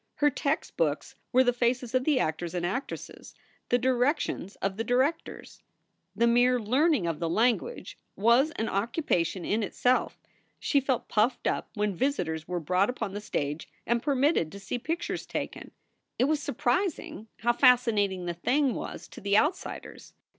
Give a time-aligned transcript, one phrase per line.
[0.15, 3.35] Her textbooks were the faces of the actors and actresses,
[3.69, 5.61] the directions of the directors.
[6.15, 10.57] The mere learning of the language was an occupation in SOULS FOR SALE 241 itself.
[10.59, 14.79] She felt puffed up when visitors were brought upon the stage and permitted to see
[14.79, 15.69] pictures taken.
[16.17, 20.15] It was surprising how fascinating the thing was to the outsiders.